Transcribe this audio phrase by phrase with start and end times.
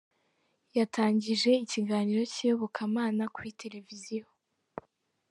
[0.77, 4.25] yatangije ikiganiro cy’iyobokamana kuri televiziyo